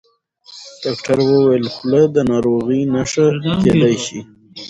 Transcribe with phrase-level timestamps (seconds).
[0.83, 3.25] ډاکټر وویل خوله د ناروغۍ نښه
[3.63, 4.19] کېدای شي.